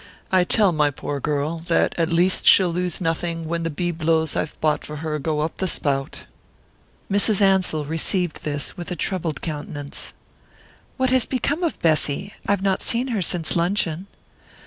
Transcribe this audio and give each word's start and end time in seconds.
I 0.31 0.43
tell 0.45 0.71
my 0.71 0.89
poor 0.89 1.19
girl 1.19 1.59
that 1.67 1.93
at 1.95 2.09
least 2.09 2.47
she'll 2.47 2.73
lose 2.73 3.01
nothing 3.01 3.45
when 3.45 3.61
the 3.61 3.69
bibelots 3.69 4.35
I've 4.35 4.59
bought 4.59 4.83
for 4.83 4.95
her 4.95 5.19
go 5.19 5.41
up 5.41 5.57
the 5.57 5.67
spout." 5.67 6.25
Mrs. 7.11 7.39
Ansell 7.39 7.85
received 7.85 8.41
this 8.43 8.75
with 8.75 8.89
a 8.89 8.95
troubled 8.95 9.43
countenance. 9.43 10.13
"What 10.97 11.11
has 11.11 11.27
become 11.27 11.61
of 11.63 11.79
Bessy? 11.83 12.33
I've 12.47 12.63
not 12.63 12.81
seen 12.81 13.09
her 13.09 13.21
since 13.21 13.55
luncheon." 13.55 14.07